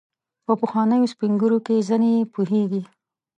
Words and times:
په 0.45 0.53
پخوانیو 0.61 1.11
سپین 1.13 1.31
ږیرو 1.41 1.59
کې 1.65 1.85
ځینې 1.89 2.09
یې 2.15 2.23
پوهیږي. 2.33 2.81